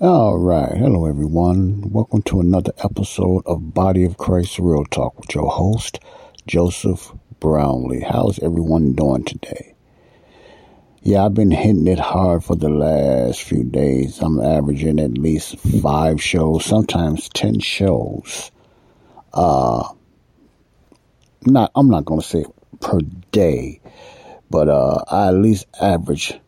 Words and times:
All 0.00 0.38
right. 0.38 0.76
Hello, 0.76 1.06
everyone. 1.06 1.90
Welcome 1.90 2.22
to 2.22 2.40
another 2.40 2.72
episode 2.84 3.42
of 3.46 3.74
Body 3.74 4.04
of 4.04 4.16
Christ 4.16 4.58
Real 4.58 4.84
Talk 4.84 5.18
with 5.18 5.34
your 5.34 5.50
host, 5.50 5.98
Joseph 6.46 7.12
Brownlee. 7.40 8.02
How's 8.08 8.38
everyone 8.38 8.92
doing 8.92 9.24
today? 9.24 9.74
Yeah, 11.02 11.24
I've 11.24 11.34
been 11.34 11.50
hitting 11.50 11.86
it 11.86 11.98
hard 11.98 12.44
for 12.44 12.54
the 12.54 12.68
last 12.68 13.42
few 13.42 13.64
days. 13.64 14.20
I'm 14.20 14.40
averaging 14.40 15.00
at 15.00 15.18
least 15.18 15.58
five 15.58 16.22
shows, 16.22 16.64
sometimes 16.64 17.28
10 17.30 17.58
shows. 17.60 18.52
Uh, 19.32 19.88
not, 21.44 21.70
I'm 21.74 21.88
not 21.88 22.06
to 22.06 22.20
say 22.20 22.44
per 22.80 23.00
day, 23.32 23.80
but, 24.50 24.68
uh, 24.68 25.04
I 25.10 25.28
at 25.28 25.34
least 25.34 25.66
average 25.80 26.38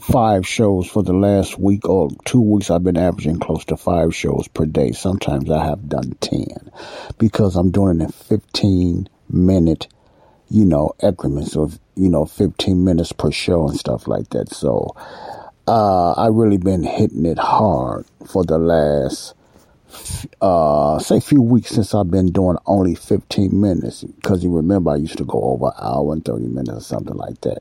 five 0.00 0.46
shows 0.46 0.86
for 0.86 1.02
the 1.02 1.12
last 1.12 1.58
week 1.58 1.88
or 1.88 2.08
two 2.24 2.40
weeks. 2.40 2.70
I've 2.70 2.84
been 2.84 2.96
averaging 2.96 3.38
close 3.40 3.64
to 3.66 3.76
five 3.76 4.14
shows 4.14 4.48
per 4.48 4.64
day. 4.66 4.92
Sometimes 4.92 5.50
I 5.50 5.64
have 5.64 5.88
done 5.88 6.16
10 6.20 6.70
because 7.18 7.56
I'm 7.56 7.70
doing 7.70 8.00
in 8.00 8.08
15 8.08 9.08
minute, 9.28 9.88
you 10.48 10.64
know, 10.64 10.92
increments 11.02 11.56
of, 11.56 11.78
you 11.96 12.08
know, 12.08 12.24
15 12.24 12.84
minutes 12.84 13.12
per 13.12 13.30
show 13.30 13.68
and 13.68 13.78
stuff 13.78 14.06
like 14.06 14.30
that. 14.30 14.54
So, 14.54 14.94
uh, 15.66 16.12
I 16.12 16.28
really 16.28 16.56
been 16.58 16.84
hitting 16.84 17.26
it 17.26 17.38
hard 17.38 18.06
for 18.26 18.44
the 18.44 18.58
last, 18.58 19.34
uh, 20.40 20.98
say 20.98 21.20
few 21.20 21.42
weeks 21.42 21.70
since 21.70 21.94
I've 21.94 22.10
been 22.10 22.32
doing 22.32 22.56
only 22.66 22.94
15 22.94 23.60
minutes. 23.60 24.04
Cause 24.22 24.44
you 24.44 24.54
remember 24.54 24.90
I 24.90 24.96
used 24.96 25.18
to 25.18 25.24
go 25.24 25.42
over 25.42 25.66
an 25.66 25.72
hour 25.78 26.12
and 26.12 26.24
30 26.24 26.46
minutes 26.46 26.78
or 26.78 26.80
something 26.80 27.16
like 27.16 27.40
that. 27.42 27.58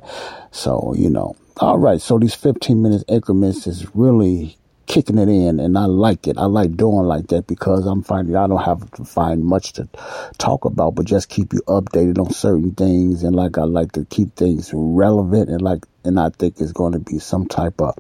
So, 0.52 0.94
you 0.97 1.09
know, 1.09 1.36
all 1.58 1.78
right, 1.78 2.00
so 2.00 2.19
these 2.19 2.36
15 2.36 2.81
minutes 2.81 3.03
increments 3.08 3.66
is 3.67 3.95
really 3.95 4.58
kicking 4.86 5.17
it 5.17 5.28
in 5.28 5.59
and 5.59 5.78
I 5.78 5.86
like 5.86 6.28
it. 6.28 6.38
I 6.38 6.45
like 6.45 6.78
doing 6.78 7.06
like 7.06 7.28
that 7.28 7.47
because 7.47 7.86
I'm 7.86 8.03
finding 8.03 8.36
I 8.36 8.47
don't 8.47 8.64
have 8.64 8.89
to 8.91 9.03
find 9.03 9.44
much 9.44 9.73
to 9.73 9.89
talk 10.38 10.66
about, 10.66 10.95
but 10.95 11.06
just 11.06 11.30
keep 11.30 11.53
you 11.53 11.62
updated 11.67 12.19
on 12.19 12.31
certain 12.31 12.73
things 12.73 13.23
and 13.23 13.36
like 13.36 13.58
I 13.58 13.64
like 13.64 13.91
to 13.94 14.06
keep 14.06 14.36
things 14.36 14.72
relevant 14.73 15.50
and 15.50 15.62
like 15.62 15.86
and 16.06 16.19
I 16.19 16.30
think 16.30 16.59
it's 16.59 16.72
going 16.72 16.94
to 16.94 17.00
be 17.00 17.19
some 17.19 17.47
type 17.47 17.81
of 17.81 17.97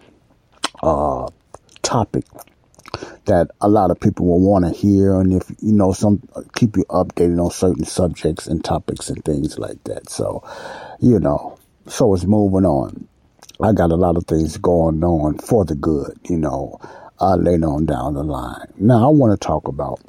uh 0.81 1.27
topic 1.81 2.25
that 3.25 3.49
a 3.61 3.67
lot 3.67 3.91
of 3.91 3.99
people 3.99 4.25
will 4.25 4.39
want 4.39 4.65
to 4.65 4.71
hear 4.71 5.19
and 5.19 5.33
if 5.33 5.49
you 5.61 5.73
know 5.73 5.91
some 5.91 6.21
keep 6.55 6.77
you 6.77 6.85
updated 6.85 7.43
on 7.43 7.51
certain 7.51 7.85
subjects 7.85 8.47
and 8.47 8.63
topics 8.63 9.09
and 9.09 9.23
things 9.23 9.57
like 9.57 9.83
that. 9.85 10.09
So, 10.09 10.43
you 10.99 11.19
know, 11.19 11.57
so 11.87 12.13
it's 12.13 12.25
moving 12.25 12.65
on. 12.65 13.07
I 13.61 13.73
got 13.73 13.91
a 13.91 13.95
lot 13.95 14.17
of 14.17 14.25
things 14.25 14.57
going 14.57 15.03
on 15.03 15.39
for 15.39 15.65
the 15.65 15.75
good, 15.75 16.19
you 16.29 16.37
know, 16.37 16.79
uh, 17.19 17.35
later 17.35 17.65
on 17.65 17.85
down 17.85 18.13
the 18.13 18.23
line. 18.23 18.67
Now, 18.77 19.07
I 19.07 19.11
want 19.11 19.39
to 19.39 19.47
talk 19.47 19.67
about 19.67 19.99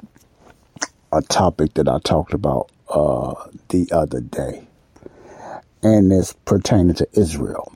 a 1.11 1.21
topic 1.21 1.73
that 1.73 1.87
I 1.87 1.99
talked 2.03 2.33
about 2.33 2.71
uh, 2.89 3.33
the 3.69 3.89
other 3.91 4.21
day, 4.21 4.67
and 5.81 6.11
it's 6.11 6.33
pertaining 6.45 6.95
to 6.95 7.07
Israel. 7.13 7.73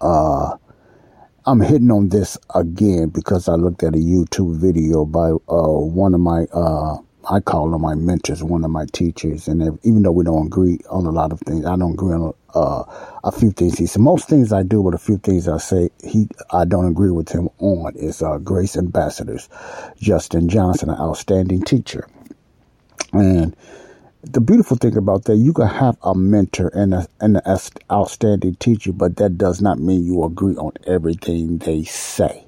Uh, 0.00 0.56
I'm 1.50 1.60
hitting 1.60 1.90
on 1.90 2.10
this 2.10 2.38
again 2.54 3.08
because 3.08 3.48
I 3.48 3.54
looked 3.54 3.82
at 3.82 3.96
a 3.96 3.98
YouTube 3.98 4.54
video 4.54 5.04
by 5.04 5.30
uh, 5.30 5.80
one 5.80 6.14
of 6.14 6.20
my 6.20 6.44
uh, 6.52 6.98
I 7.28 7.40
call 7.40 7.68
them 7.72 7.82
my 7.82 7.96
mentors, 7.96 8.40
one 8.40 8.64
of 8.64 8.70
my 8.70 8.86
teachers, 8.92 9.48
and 9.48 9.60
even 9.82 10.02
though 10.02 10.12
we 10.12 10.22
don't 10.22 10.46
agree 10.46 10.78
on 10.88 11.06
a 11.06 11.10
lot 11.10 11.32
of 11.32 11.40
things, 11.40 11.66
I 11.66 11.74
don't 11.74 11.94
agree 11.94 12.14
on 12.14 12.34
uh, 12.54 12.84
a 13.24 13.32
few 13.32 13.50
things 13.50 13.78
he 13.78 13.86
said. 13.86 14.00
Most 14.00 14.28
things 14.28 14.52
I 14.52 14.62
do, 14.62 14.80
but 14.84 14.94
a 14.94 14.98
few 14.98 15.18
things 15.18 15.48
I 15.48 15.58
say 15.58 15.90
he 16.04 16.28
I 16.52 16.64
don't 16.64 16.86
agree 16.86 17.10
with 17.10 17.30
him 17.30 17.48
on 17.58 17.96
is 17.96 18.22
uh, 18.22 18.38
Grace 18.38 18.76
Ambassadors, 18.76 19.48
Justin 19.98 20.48
Johnson, 20.48 20.88
an 20.88 21.00
outstanding 21.00 21.62
teacher, 21.62 22.06
and 23.12 23.56
the 24.22 24.40
beautiful 24.40 24.76
thing 24.76 24.96
about 24.96 25.24
that, 25.24 25.36
you 25.36 25.52
can 25.52 25.68
have 25.68 25.96
a 26.02 26.14
mentor 26.14 26.70
and 26.74 26.94
a, 26.94 27.06
and 27.20 27.40
an 27.44 27.58
outstanding 27.90 28.54
teacher, 28.56 28.92
but 28.92 29.16
that 29.16 29.38
does 29.38 29.60
not 29.60 29.78
mean 29.78 30.04
you 30.04 30.24
agree 30.24 30.56
on 30.56 30.72
everything 30.86 31.58
they 31.58 31.84
say 31.84 32.46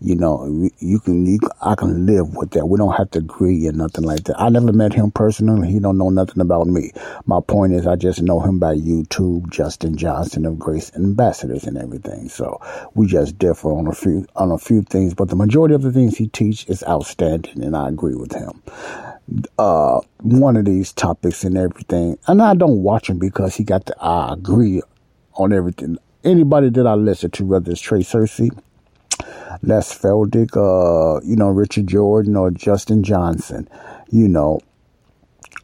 you 0.00 0.14
know, 0.14 0.68
you 0.78 1.00
can, 1.00 1.26
you, 1.26 1.38
I 1.60 1.74
can 1.74 2.06
live 2.06 2.36
with 2.36 2.50
that. 2.50 2.66
We 2.66 2.78
don't 2.78 2.94
have 2.94 3.10
to 3.12 3.18
agree 3.18 3.66
or 3.66 3.72
nothing 3.72 4.04
like 4.04 4.24
that. 4.24 4.40
I 4.40 4.48
never 4.48 4.72
met 4.72 4.92
him 4.92 5.10
personally. 5.10 5.70
He 5.72 5.80
don't 5.80 5.98
know 5.98 6.10
nothing 6.10 6.40
about 6.40 6.66
me. 6.68 6.92
My 7.26 7.40
point 7.40 7.72
is, 7.72 7.86
I 7.86 7.96
just 7.96 8.22
know 8.22 8.40
him 8.40 8.58
by 8.58 8.74
YouTube, 8.74 9.50
Justin 9.50 9.96
Johnson 9.96 10.46
of 10.46 10.58
Grace 10.58 10.92
Ambassadors 10.94 11.64
and 11.64 11.76
everything. 11.76 12.28
So 12.28 12.60
we 12.94 13.06
just 13.06 13.38
differ 13.38 13.72
on 13.72 13.86
a 13.88 13.94
few, 13.94 14.26
on 14.36 14.52
a 14.52 14.58
few 14.58 14.82
things, 14.82 15.14
but 15.14 15.28
the 15.28 15.36
majority 15.36 15.74
of 15.74 15.82
the 15.82 15.92
things 15.92 16.16
he 16.16 16.28
teach 16.28 16.68
is 16.68 16.84
outstanding 16.88 17.62
and 17.62 17.76
I 17.76 17.88
agree 17.88 18.14
with 18.14 18.32
him. 18.32 18.62
Uh, 19.58 20.00
one 20.22 20.56
of 20.56 20.64
these 20.64 20.92
topics 20.92 21.44
and 21.44 21.58
everything, 21.58 22.18
and 22.26 22.40
I 22.40 22.54
don't 22.54 22.82
watch 22.82 23.10
him 23.10 23.18
because 23.18 23.56
he 23.56 23.64
got 23.64 23.84
the, 23.84 23.94
I 24.00 24.32
agree 24.32 24.80
on 25.34 25.52
everything. 25.52 25.98
Anybody 26.24 26.70
that 26.70 26.86
I 26.86 26.94
listen 26.94 27.30
to, 27.32 27.44
whether 27.44 27.70
it's 27.70 27.80
Trey 27.80 28.00
Searcy, 28.00 28.50
Les 29.62 29.92
Feldick, 29.92 30.56
uh, 30.56 31.20
you 31.24 31.36
know, 31.36 31.48
Richard 31.48 31.86
Jordan 31.88 32.36
or 32.36 32.50
Justin 32.50 33.02
Johnson. 33.02 33.68
You 34.10 34.28
know, 34.28 34.60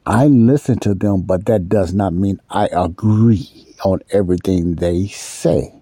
I 0.06 0.26
listen 0.26 0.78
to 0.80 0.94
them, 0.94 1.22
but 1.22 1.46
that 1.46 1.68
does 1.68 1.94
not 1.94 2.12
mean 2.12 2.40
I 2.50 2.68
agree 2.72 3.74
on 3.84 4.00
everything 4.10 4.76
they 4.76 5.06
say. 5.06 5.72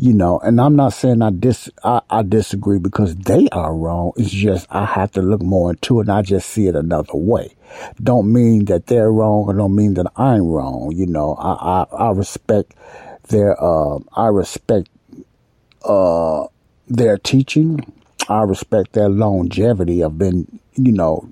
You 0.00 0.14
know, 0.14 0.38
and 0.38 0.60
I'm 0.60 0.76
not 0.76 0.92
saying 0.92 1.22
I 1.22 1.30
dis 1.30 1.68
I, 1.82 2.00
I 2.08 2.22
disagree 2.22 2.78
because 2.78 3.16
they 3.16 3.48
are 3.50 3.74
wrong. 3.74 4.12
It's 4.16 4.30
just 4.30 4.68
I 4.70 4.84
have 4.84 5.10
to 5.12 5.22
look 5.22 5.42
more 5.42 5.70
into 5.70 5.98
it 5.98 6.02
and 6.02 6.12
I 6.12 6.22
just 6.22 6.48
see 6.48 6.68
it 6.68 6.76
another 6.76 7.16
way. 7.16 7.56
Don't 8.00 8.32
mean 8.32 8.66
that 8.66 8.86
they're 8.86 9.10
wrong 9.10 9.46
or 9.48 9.54
don't 9.54 9.74
mean 9.74 9.94
that 9.94 10.06
I'm 10.14 10.46
wrong. 10.46 10.92
You 10.94 11.06
know, 11.06 11.34
I 11.34 11.82
I, 11.82 12.06
I 12.06 12.10
respect 12.12 12.74
their 13.28 13.60
uh 13.60 13.98
I 14.12 14.28
respect 14.28 14.88
uh 15.84 16.46
their 16.86 17.18
teaching. 17.18 17.92
I 18.28 18.42
respect 18.42 18.92
their 18.92 19.08
longevity. 19.08 20.04
I've 20.04 20.16
been, 20.16 20.60
you 20.74 20.92
know, 20.92 21.28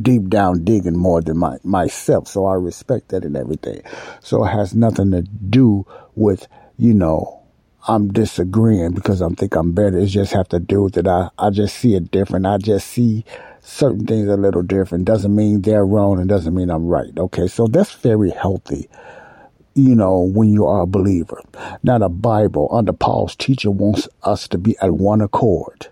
deep 0.00 0.28
down 0.28 0.64
digging 0.64 0.96
more 0.96 1.20
than 1.20 1.38
my, 1.38 1.58
myself. 1.62 2.26
So 2.26 2.46
I 2.46 2.54
respect 2.54 3.10
that 3.10 3.24
and 3.24 3.36
everything. 3.36 3.82
So 4.22 4.44
it 4.44 4.48
has 4.48 4.74
nothing 4.74 5.12
to 5.12 5.22
do 5.22 5.86
with, 6.16 6.48
you 6.78 6.94
know, 6.94 7.41
I'm 7.88 8.12
disagreeing 8.12 8.92
because 8.92 9.22
I 9.22 9.28
think 9.30 9.56
I'm 9.56 9.72
better. 9.72 9.98
It 9.98 10.06
just 10.06 10.32
have 10.32 10.48
to 10.50 10.60
do 10.60 10.84
with 10.84 10.96
it. 10.96 11.06
I, 11.06 11.30
I 11.38 11.50
just 11.50 11.76
see 11.76 11.94
it 11.94 12.10
different. 12.10 12.46
I 12.46 12.58
just 12.58 12.88
see 12.88 13.24
certain 13.60 14.06
things 14.06 14.28
a 14.28 14.36
little 14.36 14.62
different. 14.62 15.04
Doesn't 15.04 15.34
mean 15.34 15.62
they're 15.62 15.86
wrong 15.86 16.20
and 16.20 16.28
doesn't 16.28 16.54
mean 16.54 16.70
I'm 16.70 16.86
right. 16.86 17.10
Okay. 17.16 17.48
So 17.48 17.66
that's 17.66 17.92
very 17.94 18.30
healthy 18.30 18.88
you 19.74 19.94
know, 19.94 20.20
when 20.20 20.52
you 20.52 20.66
are 20.66 20.82
a 20.82 20.86
believer. 20.86 21.40
Now, 21.82 21.98
the 21.98 22.08
Bible, 22.08 22.68
under 22.70 22.92
Paul's 22.92 23.34
teacher, 23.36 23.70
wants 23.70 24.08
us 24.22 24.46
to 24.48 24.58
be 24.58 24.76
at 24.82 24.92
one 24.92 25.20
accord. 25.20 25.88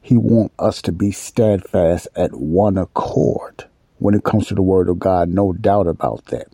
He 0.00 0.16
wants 0.16 0.54
us 0.58 0.80
to 0.82 0.92
be 0.92 1.10
steadfast 1.10 2.08
at 2.14 2.34
one 2.34 2.78
accord 2.78 3.64
when 3.98 4.14
it 4.14 4.24
comes 4.24 4.46
to 4.46 4.54
the 4.54 4.62
Word 4.62 4.88
of 4.88 4.98
God, 4.98 5.28
no 5.28 5.52
doubt 5.52 5.86
about 5.86 6.24
that. 6.26 6.46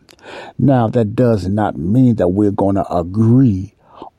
Now, 0.58 0.88
that 0.88 1.14
does 1.14 1.46
not 1.46 1.76
mean 1.76 2.16
that 2.16 2.28
we're 2.28 2.50
going 2.50 2.74
to 2.74 2.92
agree 2.92 3.74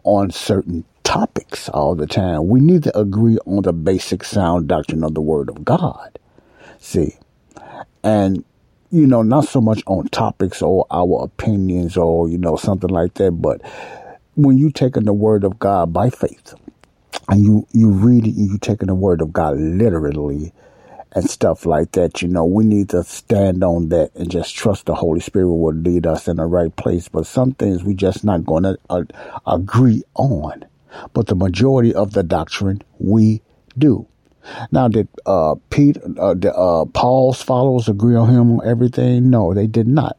on 0.07 0.31
certain 0.31 0.85
topics 1.03 1.67
all 1.69 1.93
the 1.93 2.07
time. 2.07 2.47
We 2.47 2.61
need 2.61 2.83
to 2.83 2.97
agree 2.97 3.37
on 3.45 3.63
the 3.63 3.73
basic 3.73 4.23
sound 4.23 4.67
doctrine 4.67 5.03
of 5.03 5.13
the 5.13 5.21
Word 5.21 5.49
of 5.49 5.65
God. 5.65 6.17
See, 6.79 7.17
and 8.03 8.43
you 8.89 9.05
know, 9.05 9.21
not 9.21 9.45
so 9.45 9.59
much 9.59 9.83
on 9.85 10.07
topics 10.07 10.61
or 10.61 10.85
our 10.89 11.23
opinions 11.23 11.97
or, 11.97 12.29
you 12.29 12.37
know, 12.37 12.55
something 12.55 12.89
like 12.89 13.15
that, 13.15 13.31
but 13.31 13.61
when 14.35 14.57
you 14.57 14.71
taking 14.71 15.03
the 15.03 15.13
word 15.13 15.43
of 15.43 15.59
God 15.59 15.91
by 15.91 16.09
faith 16.09 16.53
and 17.27 17.43
you, 17.43 17.67
you 17.73 17.89
read 17.89 18.25
it, 18.25 18.35
you 18.35 18.57
taking 18.57 18.87
the 18.87 18.95
word 18.95 19.21
of 19.21 19.33
God 19.33 19.57
literally 19.57 20.53
and 21.17 21.27
stuff 21.27 21.65
like 21.65 21.93
that. 21.93 22.21
You 22.21 22.27
know, 22.27 22.45
we 22.45 22.63
need 22.63 22.89
to 22.89 23.03
stand 23.03 23.63
on 23.63 23.89
that 23.89 24.11
and 24.15 24.29
just 24.29 24.55
trust 24.55 24.85
the 24.85 24.93
Holy 24.93 25.19
Spirit 25.19 25.51
will 25.51 25.73
lead 25.73 26.05
us 26.05 26.27
in 26.27 26.37
the 26.37 26.45
right 26.45 26.73
place. 26.75 27.07
But 27.07 27.25
some 27.25 27.53
things 27.53 27.83
we 27.83 27.95
just 27.95 28.23
not 28.23 28.45
going 28.45 28.63
to 28.63 28.77
uh, 28.87 29.03
agree 29.47 30.03
on. 30.13 30.65
But 31.13 31.25
the 31.25 31.35
majority 31.35 31.93
of 31.93 32.13
the 32.13 32.21
doctrine 32.21 32.83
we 32.99 33.41
do. 33.77 34.07
Now, 34.71 34.87
did 34.87 35.07
uh, 35.25 35.55
Pete, 35.71 35.97
uh, 36.19 36.35
did, 36.35 36.53
uh, 36.55 36.85
Paul's 36.85 37.41
followers 37.41 37.89
agree 37.89 38.15
on 38.15 38.29
him 38.29 38.59
on 38.59 38.67
everything? 38.67 39.29
No, 39.31 39.53
they 39.53 39.67
did 39.67 39.87
not. 39.87 40.17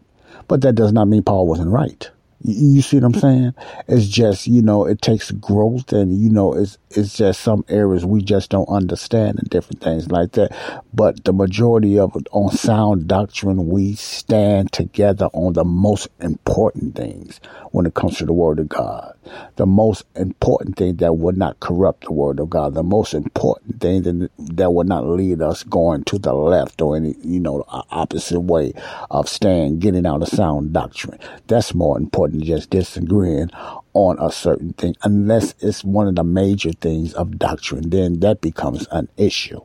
But 0.49 0.63
that 0.63 0.75
does 0.75 0.93
not 0.93 1.07
mean 1.07 1.23
Paul 1.23 1.47
wasn't 1.47 1.71
right. 1.71 2.11
You 2.41 2.83
see 2.83 2.99
what 2.99 3.07
I'm 3.07 3.21
saying? 3.21 3.55
It's 3.89 4.07
just, 4.07 4.47
you 4.47 4.63
know, 4.63 4.87
it 4.87 5.03
takes 5.03 5.33
growth 5.33 5.93
and, 5.93 6.17
you 6.17 6.31
know, 6.31 6.55
it's, 6.55 6.79
it's 6.91 7.17
just 7.17 7.41
some 7.41 7.65
areas 7.69 8.07
we 8.07 8.23
just 8.23 8.51
don't 8.51 8.69
understand 8.69 9.41
and 9.41 9.51
different 9.51 9.81
things 9.81 10.09
like 10.11 10.33
that. 10.33 10.85
But 10.95 11.25
the 11.25 11.33
majority 11.33 11.99
of 11.99 12.15
it 12.15 12.29
on 12.31 12.53
sound 12.53 13.09
doctrine, 13.09 13.67
we 13.69 13.95
stand 13.97 14.71
together 14.73 15.27
on 15.33 15.55
the 15.55 15.65
most 15.65 16.09
important 16.21 16.95
things 16.95 17.41
when 17.73 17.87
it 17.87 17.95
comes 17.95 18.19
to 18.19 18.25
the 18.25 18.33
word 18.33 18.61
of 18.61 18.69
God. 18.69 19.15
The 19.57 19.67
most 19.67 20.05
important 20.15 20.77
thing 20.77 20.97
that 20.97 21.15
would 21.15 21.37
not 21.37 21.59
corrupt 21.59 22.05
the 22.05 22.13
word 22.13 22.39
of 22.39 22.49
God. 22.49 22.75
The 22.75 22.85
most 22.85 23.15
important 23.15 23.81
thing 23.81 24.03
that, 24.03 24.31
that 24.39 24.71
would 24.71 24.89
not 24.89 25.07
lead 25.07 25.43
us 25.43 25.65
going 25.65 26.05
to 26.05 26.19
the 26.19 26.33
left 26.33 26.81
or 26.81 26.97
any, 26.97 27.17
you 27.23 27.41
know, 27.41 27.65
opposite 27.69 28.41
way 28.41 28.73
of 29.11 29.29
staying, 29.29 29.81
getting 29.81 30.07
out 30.07 30.23
of 30.23 30.29
sound 30.29 30.73
doctrine. 30.73 31.19
That's 31.49 31.75
more 31.75 31.99
important 31.99 32.28
than 32.29 32.43
just 32.43 32.71
disagreeing 32.71 33.51
on 33.95 34.19
a 34.21 34.31
certain 34.31 34.73
thing, 34.75 34.97
unless 35.03 35.55
it's 35.61 35.85
one 35.85 36.09
of 36.09 36.15
the 36.15 36.25
major 36.25 36.73
things 36.73 37.15
of 37.15 37.39
doctrine, 37.39 37.91
then 37.91 38.21
that 38.21 38.41
becomes 38.41 38.87
an 38.91 39.09
issue, 39.17 39.61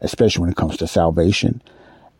especially 0.00 0.42
when 0.42 0.50
it 0.50 0.56
comes 0.56 0.76
to 0.76 0.86
salvation 0.86 1.62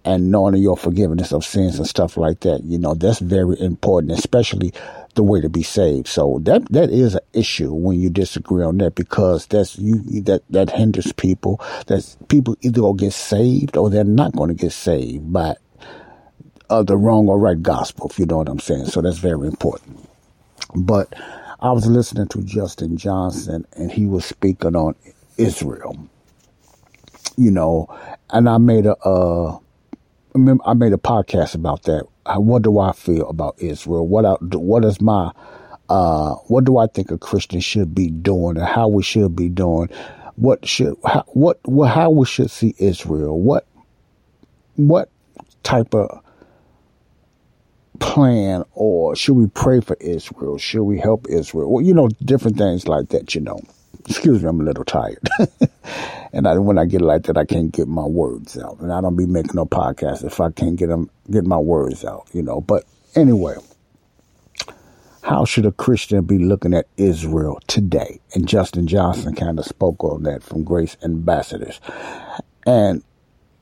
and 0.05 0.31
knowing 0.31 0.55
your 0.57 0.77
forgiveness 0.77 1.33
of 1.33 1.45
sins 1.45 1.79
and 1.79 1.89
stuff 1.89 2.17
like 2.17 2.41
that. 2.41 2.63
You 2.65 2.79
know, 2.79 2.95
that's 2.95 3.21
very 3.21 3.59
important, 3.61 4.13
especially 4.13 4.73
the 5.15 5.23
way 5.23 5.41
to 5.41 5.49
be 5.49 5.63
saved. 5.63 6.09
So 6.09 6.41
that 6.43 6.71
that 6.71 6.91
is 6.91 7.15
an 7.15 7.21
issue 7.33 7.73
when 7.73 7.99
you 7.99 8.11
disagree 8.11 8.65
on 8.65 8.79
that 8.79 8.95
because 8.95 9.47
that's 9.47 9.79
you 9.79 9.97
that 10.23 10.43
that 10.51 10.71
hinders 10.71 11.13
people. 11.13 11.61
That 11.87 12.17
people 12.29 12.57
either 12.61 12.83
will 12.83 12.95
get 12.95 13.13
saved 13.13 13.77
or 13.77 13.89
they're 13.89 14.05
not 14.05 14.37
going 14.37 14.49
to 14.49 14.55
get 14.55 14.73
saved 14.73 15.33
by 15.33 15.55
of 16.71 16.87
the 16.87 16.97
wrong 16.97 17.29
or 17.29 17.39
right 17.39 17.61
gospel, 17.63 18.09
if 18.09 18.19
you 18.19 18.27
know 18.27 18.39
what 18.39 18.49
I'm 18.49 18.61
saying. 18.61 18.87
So 18.87 19.01
that's 19.01 19.19
very 19.19 19.47
important. 19.47 20.09
But 20.75 21.15
I 21.61 21.73
was 21.73 21.87
listening 21.87 22.29
to 22.29 22.43
Justin 22.43 22.97
Johnson 22.97 23.67
and 23.77 23.91
he 23.93 24.07
was 24.07 24.25
speaking 24.25 24.75
on 24.75 24.95
Israel, 25.37 25.97
you 27.37 27.51
know, 27.51 27.89
and 28.31 28.49
I 28.49 28.59
made 28.59 28.87
a, 28.87 28.97
uh, 28.99 29.59
I 30.35 30.75
made 30.75 30.93
a 30.93 30.99
podcast 30.99 31.55
about 31.55 31.85
that. 31.85 32.07
What 32.27 32.63
do 32.63 32.79
I 32.79 32.93
feel 32.93 33.29
about 33.29 33.57
Israel? 33.59 34.07
What 34.07 34.25
I, 34.25 34.33
what 34.57 34.85
is 34.85 35.01
my, 35.01 35.31
uh, 35.89 36.35
what 36.47 36.65
do 36.65 36.79
I 36.79 36.87
think 36.87 37.11
a 37.11 37.19
Christian 37.19 37.61
should 37.61 37.95
be 37.95 38.11
doing 38.11 38.57
and 38.57 38.67
how 38.67 38.89
we 38.89 39.03
should 39.03 39.37
be 39.37 39.49
doing? 39.49 39.89
What 40.37 40.67
should, 40.67 40.97
how, 41.05 41.25
what, 41.29 41.61
how 41.87 42.11
we 42.11 42.27
should 42.27 42.51
see 42.51 42.75
Israel? 42.79 43.41
What, 43.41 43.67
what 44.77 45.11
type 45.63 45.95
of 45.95 46.24
plan 48.01 48.65
or 48.73 49.15
should 49.17 49.35
we 49.35 49.47
pray 49.47 49.81
for 49.81 49.97
Israel? 50.01 50.59
Should 50.59 50.85
we 50.85 50.99
help 50.99 51.27
Israel? 51.29 51.73
Well, 51.73 51.85
you 51.85 51.95
know, 51.95 52.09
different 52.25 52.59
things 52.59 52.89
like 52.89 53.09
that, 53.11 53.35
you 53.35 53.41
know. 53.41 53.61
Excuse 54.07 54.43
me, 54.43 54.49
I'm 54.49 54.61
a 54.61 54.65
little 54.65 54.85
tired. 54.85 55.29
and 56.33 56.47
I, 56.47 56.59
when 56.59 56.79
I 56.79 56.85
get 56.85 57.01
like 57.01 57.23
that, 57.25 57.39
I 57.39 57.45
can't 57.45 57.73
get 57.73 57.89
my 57.89 58.05
words 58.05 58.59
out. 58.59 58.79
And 58.81 58.93
I 58.93 59.01
don't 59.01 59.17
be 59.17 59.27
making 59.27 59.53
no 59.55 59.65
podcast 59.65 60.25
if 60.25 60.41
I 60.41 60.51
can't 60.51 60.77
get 60.77 60.89
them, 60.89 61.09
get 61.31 61.45
my 61.45 61.57
words 61.57 62.05
out, 62.05 62.27
you 62.33 62.43
know. 62.43 62.61
But 62.61 62.85
anyway, 63.15 63.55
how 65.23 65.47
should 65.47 65.65
a 65.65 65.73
Christian 65.73 66.25
be 66.25 66.39
looking 66.39 66.75
at 66.75 66.87
Israel 66.99 67.59
today? 67.67 68.21
And 68.35 68.47
Justin 68.47 68.87
Johnson 68.87 69.35
kind 69.35 69.59
of 69.59 69.65
spoke 69.65 70.05
on 70.05 70.25
that 70.25 70.43
from 70.43 70.65
Grace 70.65 70.99
Ambassadors. 71.03 71.81
And 72.67 73.03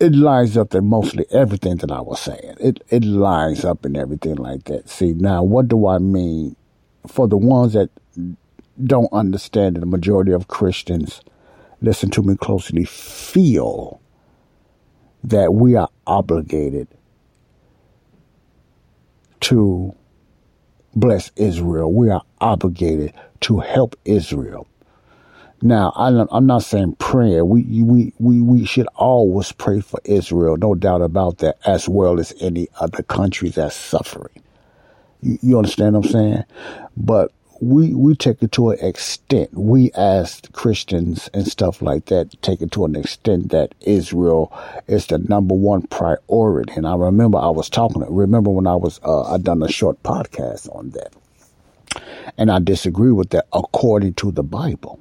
it 0.02 0.14
lines 0.16 0.56
up 0.56 0.74
in 0.74 0.84
mostly 0.86 1.24
everything 1.30 1.76
that 1.76 1.92
I 1.92 2.00
was 2.00 2.20
saying. 2.20 2.56
It 2.58 2.82
it 2.88 3.04
lines 3.04 3.64
up 3.64 3.86
in 3.86 3.96
everything 3.96 4.34
like 4.34 4.64
that. 4.64 4.88
See, 4.88 5.12
now 5.12 5.44
what 5.44 5.68
do 5.68 5.86
I 5.86 5.98
mean 5.98 6.56
for 7.06 7.28
the 7.28 7.36
ones 7.36 7.74
that 7.74 7.88
don't 8.84 9.12
understand 9.12 9.76
the 9.76 9.86
majority 9.86 10.32
of 10.32 10.48
Christians, 10.48 11.20
listen 11.80 12.10
to 12.10 12.22
me 12.22 12.36
closely, 12.36 12.84
feel 12.84 14.00
that 15.22 15.54
we 15.54 15.76
are 15.76 15.88
obligated 16.04 16.88
to 19.40 19.94
bless 20.96 21.30
Israel. 21.36 21.92
We 21.92 22.10
are 22.10 22.22
obligated 22.40 23.12
to 23.42 23.60
help 23.60 23.96
Israel. 24.04 24.66
Now, 25.64 25.92
I'm 25.96 26.46
not 26.46 26.64
saying 26.64 26.96
prayer. 26.96 27.44
We, 27.44 27.62
we, 27.84 28.12
we, 28.18 28.40
we 28.40 28.64
should 28.64 28.88
always 28.96 29.52
pray 29.52 29.80
for 29.80 30.00
Israel, 30.04 30.56
no 30.56 30.74
doubt 30.74 31.02
about 31.02 31.38
that, 31.38 31.56
as 31.64 31.88
well 31.88 32.18
as 32.18 32.34
any 32.40 32.68
other 32.80 33.04
countries 33.04 33.54
that's 33.54 33.76
suffering. 33.76 34.42
You, 35.22 35.38
you 35.40 35.56
understand 35.56 35.94
what 35.94 36.06
I'm 36.06 36.10
saying? 36.10 36.44
But 36.96 37.30
we, 37.60 37.94
we 37.94 38.16
take 38.16 38.42
it 38.42 38.50
to 38.52 38.70
an 38.70 38.80
extent. 38.80 39.54
We 39.54 39.92
as 39.94 40.40
Christians 40.52 41.30
and 41.32 41.46
stuff 41.46 41.80
like 41.80 42.06
that 42.06 42.42
take 42.42 42.60
it 42.60 42.72
to 42.72 42.84
an 42.84 42.96
extent 42.96 43.50
that 43.50 43.72
Israel 43.82 44.52
is 44.88 45.06
the 45.06 45.18
number 45.18 45.54
one 45.54 45.82
priority. 45.82 46.72
And 46.72 46.88
I 46.88 46.96
remember 46.96 47.38
I 47.38 47.50
was 47.50 47.70
talking, 47.70 48.04
remember 48.12 48.50
when 48.50 48.66
I 48.66 48.74
was, 48.74 48.98
uh, 49.04 49.32
I 49.32 49.38
done 49.38 49.62
a 49.62 49.68
short 49.68 50.02
podcast 50.02 50.74
on 50.74 50.90
that. 50.90 51.14
And 52.36 52.50
I 52.50 52.58
disagree 52.58 53.12
with 53.12 53.30
that 53.30 53.46
according 53.52 54.14
to 54.14 54.32
the 54.32 54.42
Bible. 54.42 54.98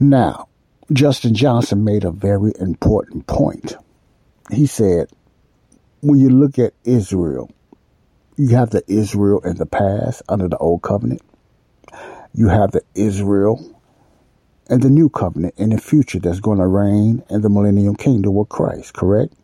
Now, 0.00 0.48
Justin 0.92 1.34
Johnson 1.34 1.82
made 1.82 2.04
a 2.04 2.12
very 2.12 2.52
important 2.60 3.26
point. 3.26 3.76
He 4.50 4.66
said, 4.66 5.10
when 6.00 6.20
you 6.20 6.30
look 6.30 6.58
at 6.58 6.72
Israel, 6.84 7.50
you 8.36 8.50
have 8.50 8.70
the 8.70 8.84
Israel 8.86 9.40
in 9.40 9.56
the 9.56 9.66
past 9.66 10.22
under 10.28 10.46
the 10.46 10.56
old 10.58 10.82
covenant. 10.82 11.20
You 12.32 12.48
have 12.48 12.70
the 12.70 12.82
Israel 12.94 13.74
and 14.70 14.82
the 14.82 14.90
new 14.90 15.08
covenant 15.08 15.54
in 15.56 15.70
the 15.70 15.78
future 15.78 16.20
that's 16.20 16.38
going 16.40 16.58
to 16.58 16.66
reign 16.66 17.24
in 17.28 17.40
the 17.40 17.48
millennium 17.48 17.96
kingdom 17.96 18.34
with 18.34 18.48
Christ, 18.48 18.94
correct? 18.94 19.34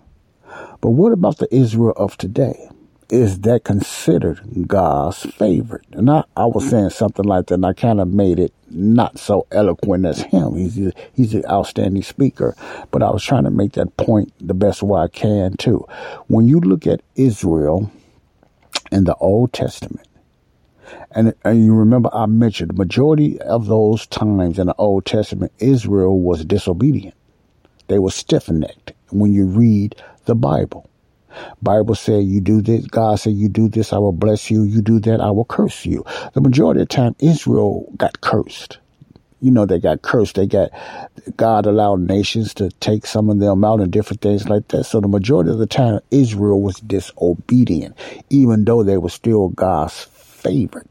But 0.80 0.90
what 0.90 1.12
about 1.12 1.38
the 1.38 1.52
Israel 1.52 1.94
of 1.96 2.16
today? 2.16 2.68
Is 3.10 3.40
that 3.40 3.64
considered 3.64 4.66
God's 4.66 5.22
favorite? 5.22 5.84
And 5.92 6.10
I, 6.10 6.24
I 6.36 6.46
was 6.46 6.68
saying 6.68 6.90
something 6.90 7.24
like 7.24 7.46
that, 7.46 7.54
and 7.54 7.66
I 7.66 7.72
kind 7.72 8.00
of 8.00 8.08
made 8.08 8.38
it 8.38 8.52
not 8.70 9.18
so 9.18 9.46
eloquent 9.50 10.06
as 10.06 10.22
him. 10.22 10.56
He's 10.56 10.92
he's 11.12 11.34
an 11.34 11.44
outstanding 11.46 12.02
speaker, 12.02 12.56
but 12.90 13.02
I 13.02 13.10
was 13.10 13.22
trying 13.22 13.44
to 13.44 13.50
make 13.50 13.72
that 13.72 13.96
point 13.96 14.32
the 14.40 14.54
best 14.54 14.82
way 14.82 15.00
I 15.00 15.08
can 15.08 15.56
too. 15.56 15.86
When 16.26 16.46
you 16.46 16.60
look 16.60 16.86
at 16.86 17.02
Israel 17.14 17.90
in 18.90 19.04
the 19.04 19.14
Old 19.16 19.52
Testament, 19.52 20.06
and, 21.12 21.34
and 21.44 21.64
you 21.64 21.74
remember 21.74 22.10
I 22.12 22.26
mentioned 22.26 22.70
the 22.70 22.74
majority 22.74 23.40
of 23.40 23.66
those 23.66 24.06
times 24.06 24.58
in 24.58 24.66
the 24.66 24.74
Old 24.76 25.06
Testament, 25.06 25.52
Israel 25.58 26.20
was 26.20 26.44
disobedient. 26.44 27.14
They 27.88 27.98
were 27.98 28.10
stiff 28.10 28.48
necked 28.48 28.92
when 29.10 29.32
you 29.32 29.46
read 29.46 29.96
the 30.24 30.34
Bible. 30.34 30.88
Bible 31.62 31.94
said 31.94 32.24
you 32.24 32.40
do 32.40 32.60
this. 32.62 32.86
God 32.86 33.16
said 33.16 33.34
you 33.34 33.48
do 33.48 33.68
this, 33.68 33.92
I 33.92 33.98
will 33.98 34.12
bless 34.12 34.50
you. 34.50 34.64
You 34.64 34.82
do 34.82 35.00
that, 35.00 35.20
I 35.20 35.30
will 35.30 35.44
curse 35.44 35.86
you. 35.86 36.04
The 36.32 36.40
majority 36.40 36.80
of 36.80 36.88
the 36.88 36.94
time, 36.94 37.16
Israel 37.18 37.92
got 37.96 38.20
cursed. 38.20 38.78
You 39.40 39.50
know, 39.50 39.66
they 39.66 39.78
got 39.78 40.00
cursed. 40.00 40.36
They 40.36 40.46
got, 40.46 40.70
God 41.36 41.66
allowed 41.66 42.00
nations 42.00 42.54
to 42.54 42.70
take 42.80 43.04
some 43.04 43.28
of 43.28 43.40
them 43.40 43.62
out 43.62 43.80
and 43.80 43.92
different 43.92 44.22
things 44.22 44.48
like 44.48 44.68
that. 44.68 44.84
So 44.84 45.00
the 45.00 45.08
majority 45.08 45.50
of 45.50 45.58
the 45.58 45.66
time, 45.66 46.00
Israel 46.10 46.62
was 46.62 46.80
disobedient, 46.80 47.94
even 48.30 48.64
though 48.64 48.82
they 48.82 48.96
were 48.96 49.10
still 49.10 49.48
God's 49.48 50.04
favorite. 50.04 50.88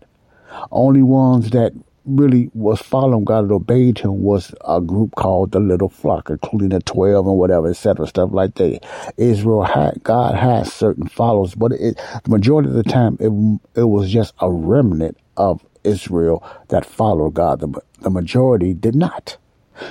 Only 0.72 1.02
ones 1.02 1.50
that 1.50 1.74
really 2.06 2.50
was 2.54 2.82
following 2.82 3.24
God 3.24 3.46
and 3.46 3.52
obeyed 3.52 4.00
him 4.00 4.22
was 4.22 4.54
a 4.68 4.82
group 4.82 5.16
called 5.16 5.52
the 5.52 5.60
Little 5.60 5.90
Flock, 5.90 6.30
including 6.30 6.70
the 6.70 6.82
12 6.82 7.28
and 7.28 7.38
whatever, 7.38 7.70
etc., 7.70 8.08
stuff 8.08 8.30
like 8.32 8.56
that. 8.56 8.86
Israel 9.18 9.64
had, 9.64 10.04
God 10.04 10.36
has 10.36 10.74
certain 10.74 11.08
followers, 11.08 11.56
but 11.56 11.72
it, 11.74 12.00
the 12.24 12.30
majority 12.30 12.70
of 12.70 12.76
the 12.76 12.84
time, 12.84 13.18
it, 13.20 13.80
it 13.80 13.86
was 13.86 14.12
just 14.12 14.34
a 14.40 14.52
remnant 14.52 15.18
of 15.38 15.66
Israel 15.84 16.44
that 16.70 16.86
followed 16.86 17.34
God. 17.34 17.60
The, 17.60 17.82
the 18.02 18.10
majority 18.10 18.74
did 18.74 18.96
not. 18.96 19.38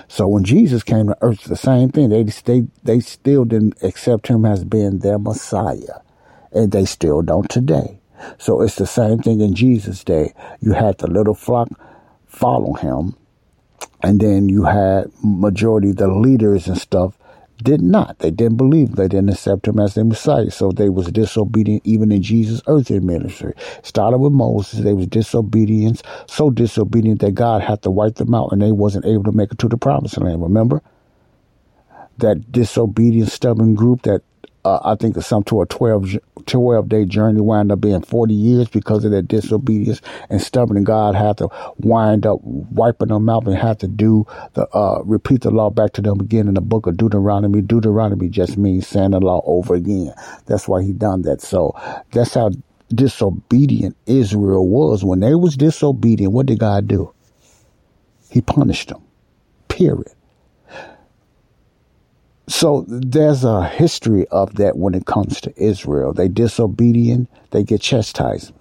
So 0.08 0.28
when 0.28 0.44
Jesus 0.44 0.82
came 0.82 1.08
to 1.08 1.18
earth, 1.22 1.44
the 1.44 1.56
same 1.56 1.90
thing. 1.90 2.10
They, 2.10 2.22
they, 2.22 2.66
they 2.84 3.00
still 3.00 3.44
didn't 3.44 3.82
accept 3.82 4.28
him 4.28 4.44
as 4.44 4.64
being 4.64 4.98
their 4.98 5.18
Messiah. 5.18 6.00
And 6.52 6.70
they 6.70 6.84
still 6.84 7.22
don't 7.22 7.48
today. 7.48 7.98
So 8.38 8.60
it's 8.60 8.76
the 8.76 8.86
same 8.86 9.18
thing 9.18 9.40
in 9.40 9.54
Jesus' 9.54 10.04
day. 10.04 10.32
You 10.60 10.72
had 10.72 10.98
the 10.98 11.08
little 11.08 11.34
flock 11.34 11.68
follow 12.32 12.72
him. 12.72 13.14
And 14.02 14.20
then 14.20 14.48
you 14.48 14.64
had 14.64 15.10
majority 15.22 15.92
the 15.92 16.08
leaders 16.08 16.66
and 16.66 16.78
stuff 16.78 17.16
did 17.62 17.80
not. 17.80 18.18
They 18.18 18.30
didn't 18.32 18.56
believe. 18.56 18.96
They 18.96 19.06
didn't 19.06 19.28
accept 19.28 19.68
him 19.68 19.78
as 19.78 19.94
their 19.94 20.04
Messiah. 20.04 20.50
So 20.50 20.72
they 20.72 20.88
was 20.88 21.12
disobedient 21.12 21.82
even 21.84 22.10
in 22.10 22.22
Jesus' 22.22 22.62
earthly 22.66 22.98
ministry. 22.98 23.54
Started 23.82 24.18
with 24.18 24.32
Moses. 24.32 24.80
They 24.80 24.94
was 24.94 25.06
disobedient, 25.06 26.02
so 26.26 26.50
disobedient 26.50 27.20
that 27.20 27.32
God 27.32 27.62
had 27.62 27.82
to 27.82 27.90
wipe 27.90 28.16
them 28.16 28.34
out 28.34 28.50
and 28.50 28.60
they 28.60 28.72
wasn't 28.72 29.04
able 29.04 29.24
to 29.24 29.32
make 29.32 29.52
it 29.52 29.58
to 29.58 29.68
the 29.68 29.76
promised 29.76 30.18
land. 30.18 30.42
Remember? 30.42 30.82
That 32.18 32.50
disobedient, 32.50 33.30
stubborn 33.30 33.74
group 33.74 34.02
that 34.02 34.22
uh, 34.64 34.78
I 34.84 34.94
think 34.94 35.16
it's 35.16 35.26
some 35.26 35.42
to 35.44 35.62
a 35.62 35.66
12, 35.66 36.18
12 36.46 36.88
day 36.88 37.04
journey 37.04 37.40
wind 37.40 37.72
up 37.72 37.80
being 37.80 38.02
40 38.02 38.32
years 38.32 38.68
because 38.68 39.04
of 39.04 39.10
their 39.10 39.22
disobedience 39.22 40.00
and 40.30 40.40
stubborn. 40.40 40.84
God 40.84 41.14
had 41.14 41.38
to 41.38 41.48
wind 41.78 42.26
up 42.26 42.38
wiping 42.42 43.08
them 43.08 43.28
out 43.28 43.46
and 43.46 43.56
had 43.56 43.80
to 43.80 43.88
do 43.88 44.24
the, 44.54 44.68
uh, 44.68 45.02
repeat 45.04 45.42
the 45.42 45.50
law 45.50 45.70
back 45.70 45.92
to 45.94 46.00
them 46.02 46.20
again 46.20 46.46
in 46.46 46.54
the 46.54 46.60
book 46.60 46.86
of 46.86 46.96
Deuteronomy. 46.96 47.60
Deuteronomy 47.60 48.28
just 48.28 48.56
means 48.56 48.86
saying 48.86 49.10
the 49.10 49.20
law 49.20 49.42
over 49.46 49.74
again. 49.74 50.14
That's 50.46 50.68
why 50.68 50.82
he 50.82 50.92
done 50.92 51.22
that. 51.22 51.40
So 51.40 51.74
that's 52.12 52.34
how 52.34 52.52
disobedient 52.94 53.96
Israel 54.06 54.68
was. 54.68 55.04
When 55.04 55.20
they 55.20 55.34
was 55.34 55.56
disobedient, 55.56 56.32
what 56.32 56.46
did 56.46 56.60
God 56.60 56.86
do? 56.86 57.12
He 58.30 58.40
punished 58.40 58.88
them. 58.90 59.02
Period. 59.68 60.12
So 62.48 62.84
there's 62.88 63.44
a 63.44 63.66
history 63.66 64.26
of 64.28 64.56
that 64.56 64.76
when 64.76 64.94
it 64.94 65.06
comes 65.06 65.40
to 65.42 65.54
Israel. 65.56 66.12
They 66.12 66.28
disobedient, 66.28 67.30
they 67.50 67.62
get 67.62 67.80
chastisement. 67.80 68.60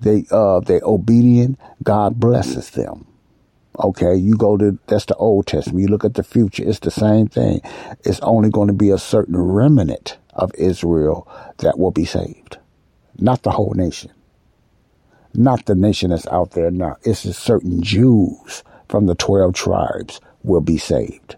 They 0.00 0.24
uh 0.30 0.60
they 0.60 0.80
obedient, 0.82 1.58
God 1.82 2.20
blesses 2.20 2.70
them. 2.70 3.06
Okay, 3.78 4.14
you 4.14 4.36
go 4.36 4.56
to 4.56 4.78
that's 4.88 5.06
the 5.06 5.16
Old 5.16 5.46
Testament. 5.46 5.82
You 5.82 5.88
look 5.88 6.04
at 6.04 6.14
the 6.14 6.22
future, 6.22 6.64
it's 6.66 6.80
the 6.80 6.90
same 6.90 7.28
thing. 7.28 7.60
It's 8.04 8.20
only 8.20 8.50
going 8.50 8.68
to 8.68 8.74
be 8.74 8.90
a 8.90 8.98
certain 8.98 9.36
remnant 9.36 10.18
of 10.34 10.52
Israel 10.56 11.28
that 11.58 11.78
will 11.78 11.92
be 11.92 12.04
saved. 12.04 12.58
Not 13.18 13.42
the 13.42 13.52
whole 13.52 13.72
nation. 13.74 14.12
Not 15.34 15.66
the 15.66 15.74
nation 15.74 16.10
that's 16.10 16.26
out 16.28 16.52
there 16.52 16.70
now. 16.70 16.96
It's 17.04 17.20
certain 17.36 17.82
Jews 17.82 18.64
from 18.88 19.06
the 19.06 19.14
12 19.14 19.54
tribes 19.54 20.20
will 20.42 20.60
be 20.60 20.78
saved 20.78 21.36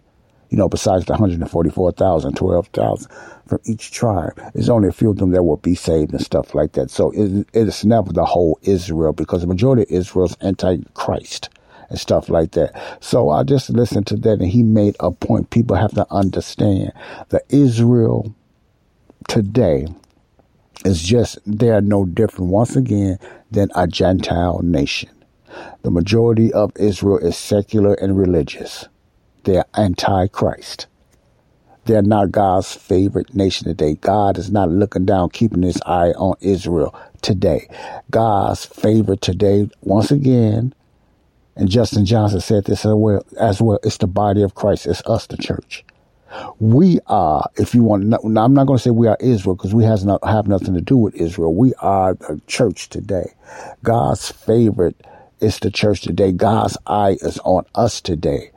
you 0.50 0.57
know, 0.57 0.69
besides 0.69 1.05
the 1.05 1.12
144,000, 1.12 2.35
12,000 2.35 3.11
from 3.47 3.59
each 3.64 3.90
tribe, 3.90 4.40
there's 4.55 4.69
only 4.69 4.88
a 4.88 4.93
few 4.93 5.11
of 5.11 5.19
them 5.19 5.31
that 5.33 5.43
will 5.43 5.59
be 5.59 5.75
saved 5.75 6.12
and 6.12 6.21
stuff 6.23 6.55
like 6.55 6.73
that. 6.73 6.90
So 6.90 7.11
it, 7.12 7.47
it's 7.52 7.85
never 7.85 8.12
the 8.12 8.25
whole 8.25 8.59
Israel 8.62 9.12
because 9.12 9.43
the 9.43 9.47
majority 9.47 9.83
of 9.83 9.90
Israel's 9.90 10.37
anti-Christ 10.40 11.50
and 11.90 11.99
stuff 11.99 12.28
like 12.28 12.52
that. 12.52 12.81
So 13.00 13.31
I 13.31 13.43
just 13.43 13.71
listened 13.71 14.07
to 14.09 14.17
that 14.17 14.40
and 14.40 14.49
he 14.49 14.62
made 14.62 14.97
a 15.00 15.11
point. 15.11 15.50
People 15.50 15.76
have 15.76 15.95
to 15.95 16.07
understand 16.11 16.93
that 17.28 17.43
Israel 17.49 18.35
today 19.28 19.87
is 20.85 21.02
just, 21.02 21.38
they 21.47 21.71
are 21.71 21.81
no 21.81 22.05
different 22.05 22.50
once 22.50 22.76
again 22.76 23.19
than 23.50 23.71
a 23.75 23.87
Gentile 23.87 24.61
nation. 24.62 25.11
The 25.83 25.90
majority 25.90 26.52
of 26.52 26.73
Israel 26.76 27.19
is 27.19 27.37
secular 27.37 27.95
and 27.95 28.17
religious. 28.17 28.87
They're 29.49 29.64
anti-Christ. 29.78 30.88
They're 31.87 32.02
not 32.02 32.33
God's 32.33 32.75
favorite 32.75 33.35
nation 33.35 33.67
today. 33.67 33.95
God 33.95 34.37
is 34.37 34.52
not 34.52 34.69
looking 34.69 35.07
down, 35.07 35.31
keeping 35.31 35.62
his 35.62 35.81
eye 35.87 36.11
on 36.19 36.37
Israel 36.43 36.95
today. 37.23 37.67
God's 38.11 38.67
favorite 38.67 39.23
today, 39.23 39.71
once 39.81 40.11
again, 40.11 40.75
and 41.57 41.71
Justin 41.71 42.05
Johnson 42.05 42.43
said 42.43 42.67
this 42.67 42.85
as 42.85 42.93
well, 42.93 43.25
as 43.40 43.62
well, 43.62 43.78
it's 43.83 43.97
the 43.97 44.07
body 44.07 44.43
of 44.43 44.55
Christ. 44.55 44.87
It's 44.87 45.00
us, 45.07 45.26
the 45.26 45.38
church. 45.38 45.83
We 46.61 47.00
are, 47.07 47.49
if 47.57 47.75
you 47.75 47.83
want, 47.83 48.02
to 48.02 48.09
know, 48.09 48.21
now 48.25 48.45
I'm 48.45 48.52
not 48.52 48.67
going 48.67 48.76
to 48.76 48.83
say 48.83 48.90
we 48.90 49.09
are 49.09 49.17
Israel 49.19 49.57
because 49.57 49.75
we 49.75 49.85
has 49.85 50.05
not 50.05 50.23
have 50.28 50.47
nothing 50.47 50.75
to 50.75 50.83
do 50.83 50.99
with 50.99 51.14
Israel. 51.14 51.55
We 51.55 51.73
are 51.78 52.12
the 52.12 52.38
church 52.49 52.90
today. 52.90 53.33
God's 53.83 54.31
favorite 54.31 55.07
is 55.40 55.59
the 55.59 55.71
church 55.71 56.02
today. 56.02 56.33
God's 56.33 56.76
eye 56.87 57.17
is 57.23 57.38
on 57.45 57.64
us 57.75 58.02
today 58.02 58.50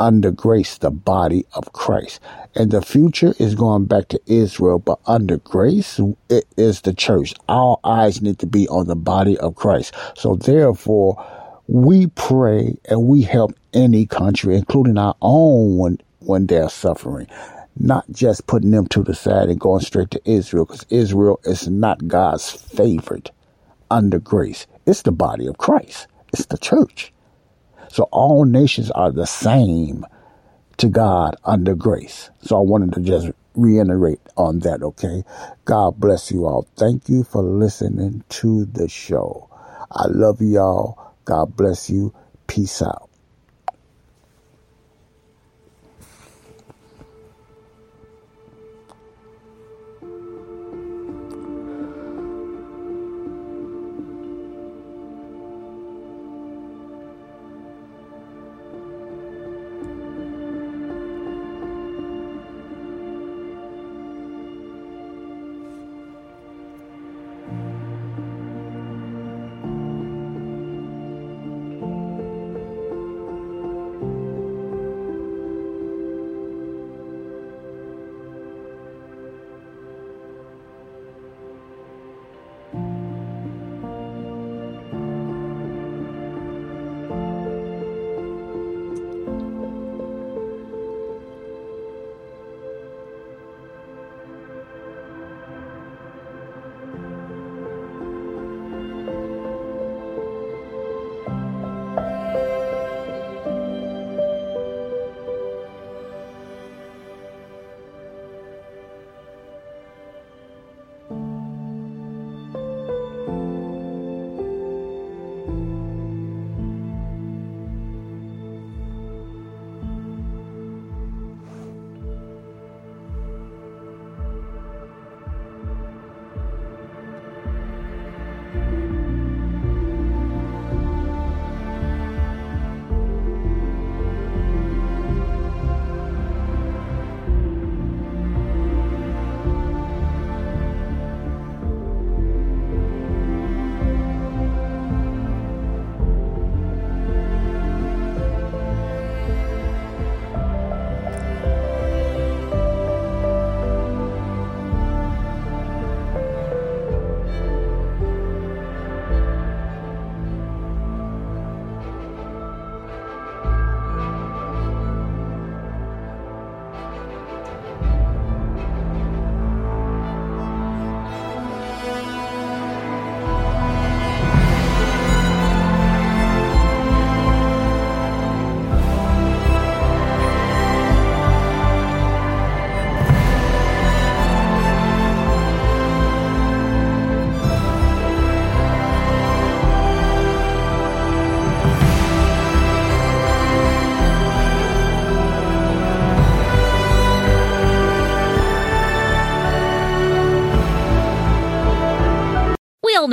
under 0.00 0.30
grace, 0.30 0.78
the 0.78 0.90
body 0.90 1.44
of 1.52 1.72
Christ. 1.72 2.20
And 2.56 2.72
the 2.72 2.82
future 2.82 3.34
is 3.38 3.54
going 3.54 3.84
back 3.84 4.08
to 4.08 4.20
Israel, 4.26 4.78
but 4.80 4.98
under 5.06 5.36
grace, 5.36 6.00
it 6.28 6.46
is 6.56 6.80
the 6.80 6.94
church. 6.94 7.34
Our 7.48 7.78
eyes 7.84 8.22
need 8.22 8.38
to 8.40 8.46
be 8.46 8.66
on 8.68 8.88
the 8.88 8.96
body 8.96 9.38
of 9.38 9.54
Christ. 9.54 9.94
So 10.16 10.34
therefore, 10.34 11.22
we 11.68 12.08
pray 12.08 12.76
and 12.86 13.06
we 13.06 13.22
help 13.22 13.52
any 13.74 14.06
country, 14.06 14.56
including 14.56 14.98
our 14.98 15.14
own 15.20 15.76
when, 15.76 15.98
when 16.20 16.46
they're 16.46 16.70
suffering. 16.70 17.28
Not 17.78 18.04
just 18.10 18.46
putting 18.46 18.72
them 18.72 18.88
to 18.88 19.02
the 19.02 19.14
side 19.14 19.48
and 19.48 19.60
going 19.60 19.80
straight 19.82 20.10
to 20.12 20.20
Israel, 20.24 20.64
because 20.64 20.84
Israel 20.90 21.40
is 21.44 21.68
not 21.68 22.08
God's 22.08 22.50
favorite 22.50 23.30
under 23.90 24.18
grace. 24.18 24.66
It's 24.86 25.02
the 25.02 25.12
body 25.12 25.46
of 25.46 25.58
Christ. 25.58 26.08
It's 26.32 26.46
the 26.46 26.58
church. 26.58 27.12
So 27.90 28.04
all 28.12 28.46
nations 28.46 28.90
are 28.92 29.12
the 29.12 29.26
same 29.26 30.06
to 30.78 30.88
God 30.88 31.36
under 31.44 31.74
grace. 31.74 32.30
So 32.42 32.58
I 32.58 32.62
wanted 32.62 32.94
to 32.94 33.00
just 33.02 33.30
reiterate 33.56 34.20
on 34.36 34.60
that, 34.60 34.82
okay? 34.82 35.24
God 35.66 36.00
bless 36.00 36.32
you 36.32 36.46
all. 36.46 36.68
Thank 36.76 37.10
you 37.10 37.24
for 37.24 37.42
listening 37.42 38.24
to 38.30 38.66
the 38.66 38.88
show. 38.88 39.50
I 39.92 40.06
love 40.08 40.42
y'all. 40.42 41.14
God 41.26 41.56
bless 41.56 41.90
you. 41.90 42.14
Peace 42.48 42.82
out. 42.82 43.09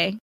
day. 0.00 0.29